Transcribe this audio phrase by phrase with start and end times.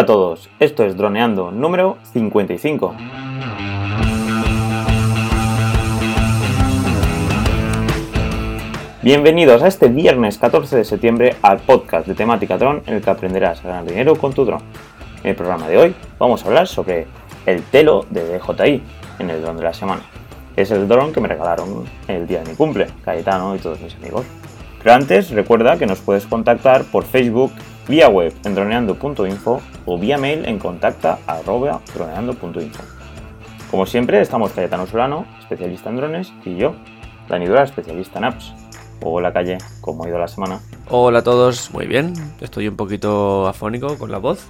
[0.00, 2.94] Hola a todos, esto es Droneando número 55.
[9.02, 13.10] Bienvenidos a este viernes 14 de septiembre al podcast de temática dron en el que
[13.10, 14.62] aprenderás a ganar dinero con tu dron.
[15.22, 17.06] En el programa de hoy vamos a hablar sobre
[17.44, 18.82] el Telo de DJI
[19.18, 20.00] en el dron de la semana.
[20.56, 23.94] Es el dron que me regalaron el día de mi cumple, Cayetano y todos mis
[23.96, 24.24] amigos.
[24.82, 27.52] Pero antes recuerda que nos puedes contactar por Facebook,
[27.90, 32.84] vía web en droneando.info o vía mail en contacta.droneando.info.
[33.68, 36.76] Como siempre, estamos Cayetano Solano, especialista en drones, y yo,
[37.28, 38.54] Dani Dura, especialista en apps.
[39.02, 40.60] Hola calle, ¿cómo ha ido la semana?
[40.88, 42.14] Hola a todos, muy bien.
[42.40, 44.46] Estoy un poquito afónico con la voz,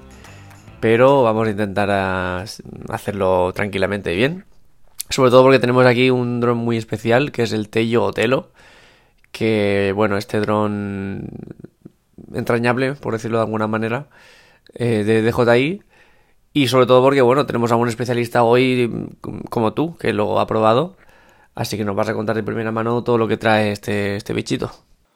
[0.80, 2.44] pero vamos a intentar
[2.90, 4.44] hacerlo tranquilamente bien.
[5.08, 8.50] Sobre todo porque tenemos aquí un dron muy especial que es el Tello Otelo
[9.32, 11.28] que, bueno, este dron
[12.34, 14.06] entrañable, por decirlo de alguna manera,
[14.74, 15.82] eh, de DJI.
[16.52, 19.08] Y sobre todo porque, bueno, tenemos a un especialista hoy
[19.50, 20.96] como tú, que lo ha probado.
[21.54, 24.32] Así que nos vas a contar de primera mano todo lo que trae este, este
[24.32, 24.70] bichito.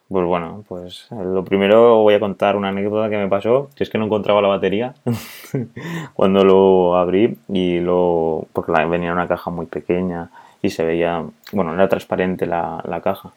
[0.08, 3.90] Pues bueno, pues lo primero voy a contar una anécdota que me pasó, que es
[3.90, 4.94] que no encontraba la batería
[6.14, 8.46] cuando lo abrí y lo...
[8.52, 13.00] porque venía en una caja muy pequeña y se veía, bueno, era transparente la, la
[13.00, 13.32] caja.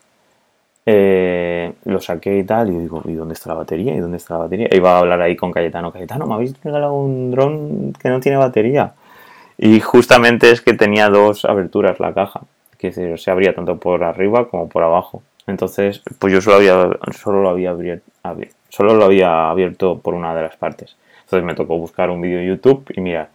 [0.90, 3.94] Eh, lo saqué y tal, y digo, ¿y dónde está la batería?
[3.94, 4.70] ¿Y dónde está la batería?
[4.72, 5.92] Iba a hablar ahí con Cayetano.
[5.92, 8.94] Cayetano, ¿me habéis regalado un dron que no tiene batería?
[9.58, 12.40] Y justamente es que tenía dos aberturas la caja,
[12.78, 15.24] que se abría tanto por arriba como por abajo.
[15.46, 18.10] Entonces, pues yo solo había, solo lo había abierto,
[18.70, 20.96] solo lo había abierto por una de las partes.
[21.26, 23.28] Entonces me tocó buscar un vídeo YouTube y mirar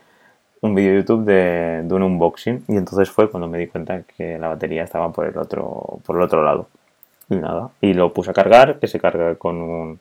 [0.62, 4.38] un vídeo YouTube de, de un unboxing y entonces fue cuando me di cuenta que
[4.38, 6.68] la batería estaba por el otro, por el otro lado
[7.32, 7.70] y nada.
[7.80, 10.00] Y lo puse a cargar, que se carga con un,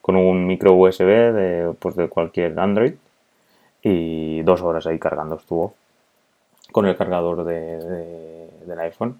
[0.00, 2.94] con un micro USB de, pues de cualquier Android.
[3.82, 5.74] Y dos horas ahí cargando estuvo
[6.72, 9.16] con el cargador de, del iPhone.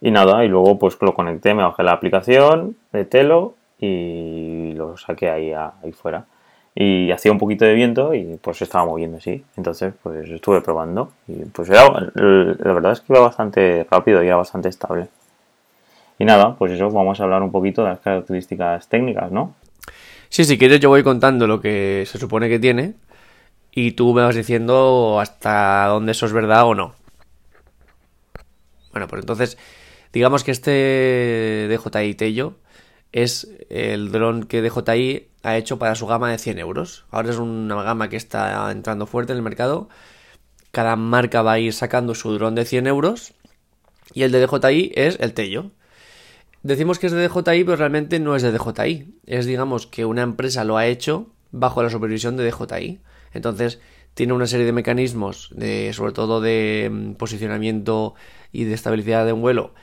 [0.00, 4.96] Y nada, y luego pues lo conecté, me bajé la aplicación de Telo y lo
[4.96, 6.24] saqué ahí, ahí fuera.
[6.74, 9.44] Y hacía un poquito de viento y pues se estaba moviendo así.
[9.56, 14.26] Entonces pues estuve probando y pues era, la verdad es que iba bastante rápido y
[14.26, 15.08] era bastante estable.
[16.22, 19.56] Y nada, pues eso, vamos a hablar un poquito de las características técnicas, ¿no?
[20.28, 22.94] Sí, si quieres yo voy contando lo que se supone que tiene
[23.72, 26.94] y tú me vas diciendo hasta dónde eso es verdad o no.
[28.92, 29.58] Bueno, pues entonces,
[30.12, 32.54] digamos que este DJI Tello
[33.10, 37.04] es el dron que DJI ha hecho para su gama de 100 euros.
[37.10, 39.88] Ahora es una gama que está entrando fuerte en el mercado.
[40.70, 43.34] Cada marca va a ir sacando su dron de 100 euros
[44.14, 45.72] y el de DJI es el Tello.
[46.62, 49.18] Decimos que es de DJI, pero realmente no es de DJI.
[49.26, 53.00] Es, digamos, que una empresa lo ha hecho bajo la supervisión de DJI.
[53.32, 53.80] Entonces,
[54.14, 58.14] tiene una serie de mecanismos, de, sobre todo de mm, posicionamiento
[58.52, 59.74] y de estabilidad de un vuelo,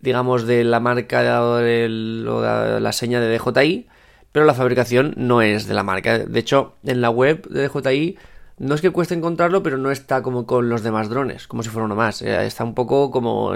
[0.00, 1.22] digamos, de la marca
[1.58, 3.88] de la seña de DJI,
[4.30, 6.18] pero la fabricación no es de la marca.
[6.18, 8.18] De hecho, en la web de DJI
[8.58, 11.70] no es que cueste encontrarlo, pero no está como con los demás drones, como si
[11.70, 12.22] fuera uno más.
[12.22, 13.54] Eh, está un poco como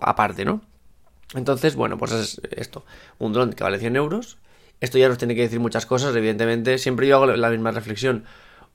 [0.00, 0.62] aparte, ¿no?
[1.34, 2.84] Entonces, bueno, pues es esto.
[3.18, 4.38] Un dron que vale 100 euros.
[4.80, 6.78] Esto ya nos tiene que decir muchas cosas, evidentemente.
[6.78, 8.24] Siempre yo hago la misma reflexión.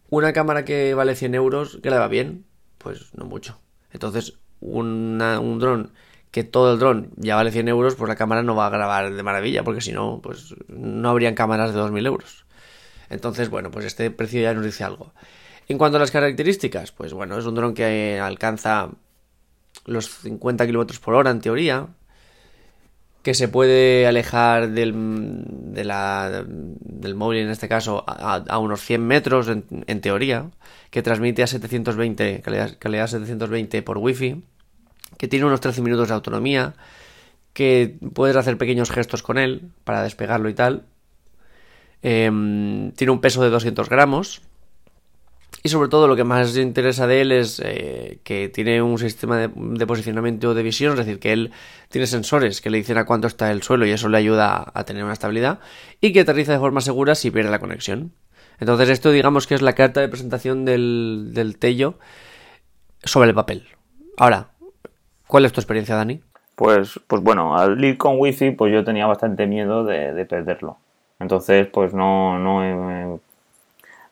[0.09, 2.45] Una cámara que vale 100 euros, ¿que le va bien?
[2.77, 3.59] Pues no mucho.
[3.91, 5.19] Entonces, un
[5.59, 5.91] dron
[6.31, 9.13] que todo el dron ya vale 100 euros, pues la cámara no va a grabar
[9.13, 12.45] de maravilla, porque si no, pues no habrían cámaras de 2.000 euros.
[13.09, 15.13] Entonces, bueno, pues este precio ya nos dice algo.
[15.67, 18.89] En cuanto a las características, pues bueno, es un dron que alcanza
[19.85, 21.87] los 50 km por hora en teoría,
[23.27, 24.93] que se puede alejar del,
[25.73, 30.49] del móvil, en este caso, a, unos 100 metros, en, teoría,
[30.91, 34.45] que transmite a 720, calidad, calidad 720 por wifi,
[35.17, 36.75] que tiene unos 13 minutos de autonomía,
[37.51, 40.85] que puedes hacer pequeños gestos con él para despegarlo y tal.
[42.03, 44.41] Em, tiene un peso de 200 gramos,
[45.67, 49.37] y sobre todo lo que más interesa de él es eh, que tiene un sistema
[49.37, 51.51] de, posicionamiento de visión, es decir, que él
[51.89, 54.85] tiene sensores que le dicen a cuánto está el suelo y eso le ayuda a
[54.85, 55.59] tener una estabilidad
[55.99, 58.13] y que aterriza de forma segura si pierde la conexión.
[58.61, 61.95] Entonces esto digamos que es la carta de presentación del, Tello
[63.03, 63.67] sobre el papel.
[64.15, 64.51] Ahora,
[65.27, 66.21] ¿cuál es tu experiencia, Dani?
[66.55, 70.77] Pues, pues bueno, al ir con wifi pues yo tenía bastante miedo de, de perderlo.
[71.19, 73.19] Entonces pues no, no he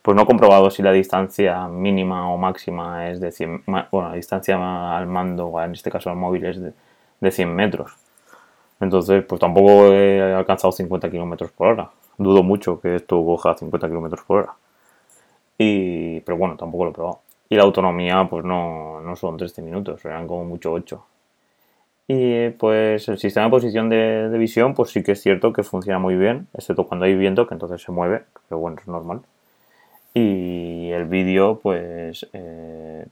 [0.06, 4.14] pues no he comprobado si la distancia mínima o máxima es de 100, bueno, la
[4.14, 4.56] distancia
[4.96, 7.98] al mando, en este caso al móvil, es de, 100 metros.
[8.80, 11.90] Entonces, pues tampoco he alcanzado 50 kilómetros por hora.
[12.20, 14.54] Dudo mucho que esto coja 50 kilómetros por hora.
[15.58, 17.22] Y, pero bueno, tampoco lo he probado.
[17.50, 21.04] Y la autonomía, pues no, no son 13 minutos, eran como mucho 8.
[22.08, 25.98] Y pues el sistema de posición de, visión, pues sí que es cierto que funciona
[25.98, 29.22] muy bien, excepto cuando hay viento, que entonces se mueve, pero bueno, es normal.
[30.18, 33.06] Y el vídeo, pues eh,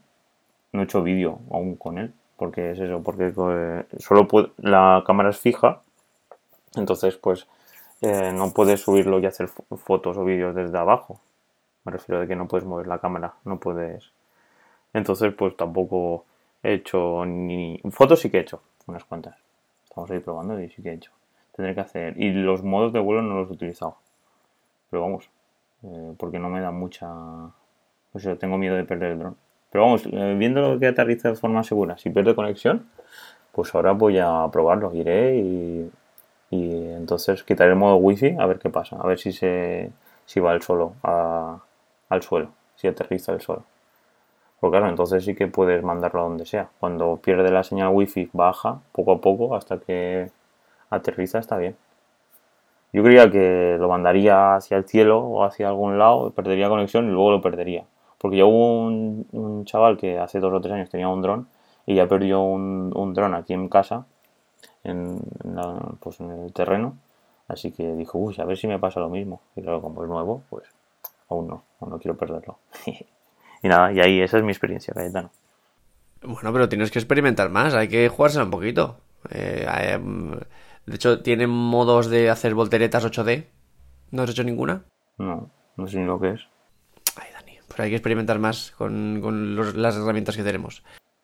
[0.71, 4.25] no he hecho vídeo aún con él, porque es eso, porque eh, solo
[4.59, 5.81] la cámara es fija,
[6.77, 7.45] entonces pues
[8.01, 11.19] eh, no puedes subirlo y hacer fotos o vídeos desde abajo.
[11.83, 14.09] Me refiero de que no puedes mover la cámara, no puedes.
[14.93, 16.23] Entonces pues tampoco
[16.63, 19.35] he hecho ni fotos sí que he hecho unas cuantas.
[19.83, 21.11] Estamos ahí probando y sí que he hecho.
[21.53, 23.97] Tendré que hacer y los modos de vuelo no los he utilizado,
[24.89, 25.29] pero vamos,
[25.83, 27.07] eh, porque no me da mucha.
[28.11, 29.37] Pues tengo miedo de perder el dron.
[29.71, 32.87] Pero vamos, eh, viendo lo que aterriza de forma segura, si pierde conexión,
[33.53, 35.91] pues ahora voy a probarlo, iré y,
[36.51, 39.91] y entonces quitaré el modo wifi a ver qué pasa, a ver si se
[40.25, 43.63] si va el solo al suelo, si aterriza el suelo.
[44.59, 46.69] Porque claro, entonces sí que puedes mandarlo a donde sea.
[46.79, 50.31] Cuando pierde la señal wifi baja poco a poco hasta que
[50.89, 51.75] aterriza está bien.
[52.93, 57.11] Yo creía que lo mandaría hacia el cielo o hacia algún lado, perdería conexión y
[57.11, 57.85] luego lo perdería.
[58.19, 61.47] Porque yo hubo un, chaval que hace dos o tres años tenía un dron
[61.87, 64.05] y ya perdió un, dron aquí en casa,
[64.83, 65.19] en,
[65.99, 66.95] pues en el terreno.
[67.47, 69.41] Así que dijo, uy, a ver si me pasa lo mismo.
[69.55, 70.63] Y claro, como es nuevo, pues
[71.29, 72.59] aún no, aún no quiero perderlo.
[72.85, 75.31] y nada, y ahí esa es mi experiencia, Cayetano.
[76.21, 78.97] Bueno, pero tienes que experimentar más, hay que jugársela un poquito.
[79.31, 80.39] Eh, em,
[80.85, 83.45] de hecho, ¿tienen modos de hacer volteretas 8D?
[84.11, 84.83] ¿No has hecho ninguna?
[85.17, 86.47] No, no sé ni lo que es.
[87.73, 90.83] Pero hay que experimentar más con, las herramientas que tenemos.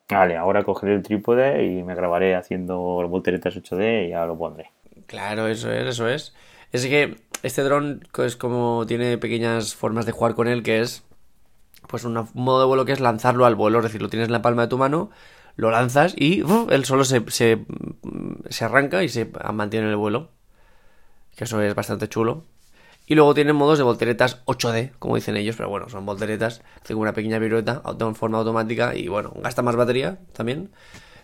[0.10, 4.72] Vale, ahora cogeré el trípode y me grabaré haciendo volteretas 8D y ya lo pondré.
[5.06, 6.34] Claro, eso es, eso es.
[6.72, 11.06] Es que este dron es como tiene pequeñas formas de jugar con él, que es
[11.88, 14.34] pues un modo de vuelo que es lanzarlo al vuelo, es decir, lo tienes en
[14.34, 15.10] la palma de tu mano,
[15.56, 17.66] lo lanzas y él solo se, se,
[18.50, 20.30] se arranca y se mantiene en el vuelo.
[21.36, 22.44] Que eso es bastante chulo.
[23.10, 27.02] Y luego tienen modos de volteretas 8D, como dicen ellos, pero bueno, son volteretas, tengo
[27.02, 30.70] una pequeña pirueta en forma automática y bueno, gasta más batería también,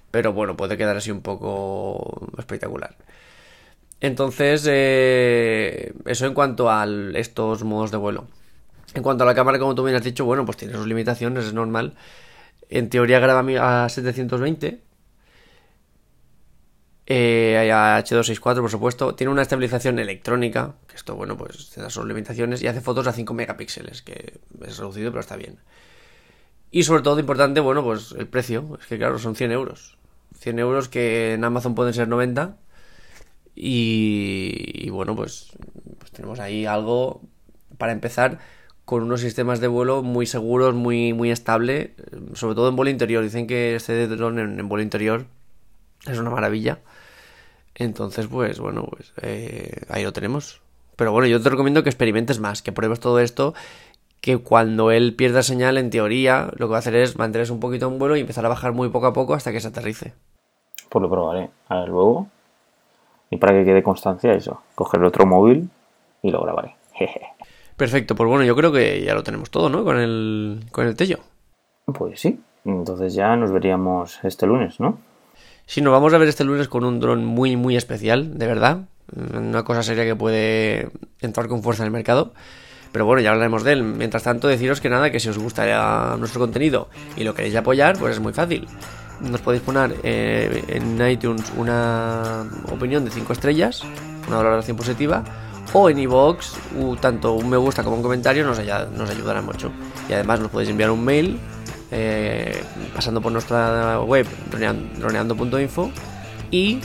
[0.10, 2.96] pero bueno, puede quedar así un poco espectacular.
[4.02, 8.26] Entonces, eh, eso en cuanto a estos modos de vuelo.
[8.96, 11.46] En cuanto a la cámara, como tú bien has dicho, bueno, pues tiene sus limitaciones,
[11.46, 11.94] es normal.
[12.70, 14.82] En teoría graba a 720,
[17.08, 19.16] eh, H264, por supuesto.
[19.16, 22.62] Tiene una estabilización electrónica, que esto, bueno, pues tiene sus limitaciones.
[22.64, 25.60] Y hace fotos a 5 megapíxeles, que es reducido, pero está bien.
[26.72, 28.78] Y sobre todo, importante, bueno, pues el precio.
[28.80, 29.98] Es que, claro, son 100 euros.
[30.40, 32.58] 100 euros que en Amazon pueden ser 90.
[33.56, 35.52] Y, bueno, pues,
[36.00, 37.22] pues tenemos ahí algo
[37.78, 38.40] para empezar
[38.84, 41.96] con unos sistemas de vuelo muy seguros, muy, muy estable,
[42.34, 43.24] sobre todo en vuelo interior.
[43.24, 45.28] Dicen que este dron en vuelo interior
[46.08, 46.80] es una maravilla.
[47.76, 50.62] Entonces, pues bueno, pues eh, ahí lo tenemos.
[50.96, 53.54] Pero bueno, yo te recomiendo que experimentes más, que pruebes todo esto,
[54.22, 57.60] que cuando él pierda señal, en teoría, lo que va a hacer es mantenerse un
[57.60, 60.14] poquito en vuelo y empezar a bajar muy poco a poco hasta que se aterrice.
[60.90, 61.50] Pues lo probaré.
[61.68, 62.28] A ver, luego.
[63.30, 65.70] Y para que quede constancia eso, coger otro móvil
[66.22, 66.76] y lo grabaré.
[67.76, 69.84] Perfecto, pues bueno, yo creo que ya lo tenemos todo, ¿no?
[69.84, 71.20] Con el, con el Tello.
[71.86, 72.40] Pues sí.
[72.64, 74.98] Entonces ya nos veríamos este lunes, ¿no?
[75.68, 78.82] Sí, nos vamos a ver este lunes con un dron muy, muy especial, de verdad.
[79.16, 80.90] Una cosa seria que puede
[81.22, 82.34] entrar con fuerza en el mercado.
[82.92, 83.84] Pero bueno, ya hablaremos de él.
[83.84, 87.98] Mientras tanto, deciros que nada, que si os gusta nuestro contenido y lo queréis apoyar,
[87.98, 88.68] pues es muy fácil.
[89.22, 93.82] Nos podéis poner eh, en iTunes una opinión de 5 estrellas,
[94.28, 95.24] una valoración positiva,
[95.74, 96.54] o en iVoox,
[97.02, 99.72] tanto un me gusta como un comentario nos ayudará mucho.
[100.08, 101.40] Y además nos podéis enviar un mail
[101.92, 102.64] eh,
[102.94, 104.28] pasando por nuestra web
[105.00, 105.92] droneando.info
[106.52, 106.80] y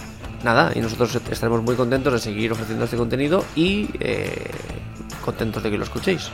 [0.45, 4.51] nada, y nosotros estaremos muy contentos de seguir ofreciendo este contenido y eh,
[5.25, 6.31] contentos de que lo escuchéis.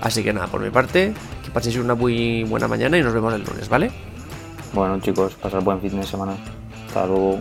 [0.00, 1.12] Así que nada, por mi parte,
[1.44, 3.90] que paséis una muy buena mañana y nos vemos el lunes, ¿vale?
[4.72, 6.34] Bueno chicos, pasar buen fin de semana.
[6.86, 7.40] Hasta luego.